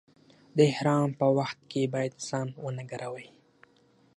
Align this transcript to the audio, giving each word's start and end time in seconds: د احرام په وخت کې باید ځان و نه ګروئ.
د 0.57 0.57
احرام 0.71 1.09
په 1.19 1.27
وخت 1.37 1.59
کې 1.71 1.91
باید 1.93 2.13
ځان 2.27 2.47
و 2.63 2.67
نه 2.77 2.83
ګروئ. 2.91 3.27